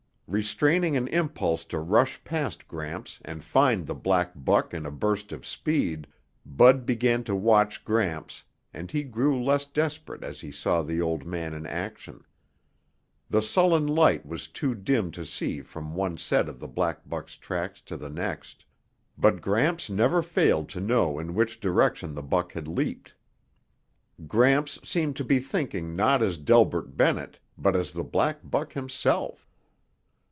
[0.33, 5.33] Restraining an impulse to rush past Gramps and find the black buck in a burst
[5.33, 6.07] of speed,
[6.45, 11.25] Bud began to watch Gramps and he grew less desperate as he saw the old
[11.25, 12.23] man in action.
[13.29, 17.35] The sullen light was too dim to see from one set of the black buck's
[17.35, 18.63] tracks to the next,
[19.17, 23.15] but Gramps never failed to know in which direction the buck had leaped.
[24.29, 29.45] Gramps seemed to be thinking not as Delbert Bennett but as the black buck himself.